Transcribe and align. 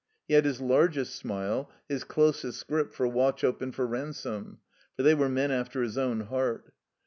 He 0.27 0.33
had 0.33 0.45
his 0.45 0.59
largest 0.59 1.15
smile, 1.15 1.69
his 1.87 2.03
closest 2.03 2.65
grip 2.67 2.91
for 2.91 3.07
Wauchope 3.07 3.61
and 3.61 3.75
for 3.75 3.85
Ransome, 3.85 4.57
for 4.95 5.03
they 5.03 5.13
were 5.13 5.29
men 5.29 5.51
after 5.51 5.83
his 5.83 5.95
own 5.95 6.21
heart. 6.21 6.73